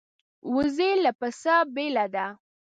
[0.53, 2.25] وزې له پسه بېله ده